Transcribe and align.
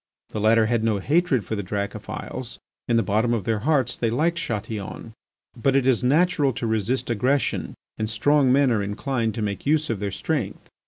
The 0.29 0.39
latter 0.39 0.65
had 0.65 0.83
no 0.83 0.97
hatred 0.97 1.45
for 1.45 1.55
the 1.55 1.61
Dracophils. 1.61 2.57
In 2.87 2.97
the 2.97 3.03
bottom 3.03 3.35
of 3.35 3.43
their 3.43 3.59
hearts 3.59 3.95
they 3.95 4.09
liked 4.09 4.39
Chatillon. 4.39 5.13
But 5.55 5.75
it 5.75 5.85
is 5.85 6.03
natural 6.03 6.53
to 6.53 6.65
resist 6.65 7.11
aggression 7.11 7.75
and 7.99 8.09
strong 8.09 8.51
men 8.51 8.71
are 8.71 8.81
inclined 8.81 9.35
to 9.35 9.43
make 9.43 9.67
use 9.67 9.91
of 9.91 9.99
their 9.99 10.09
strength. 10.11 10.71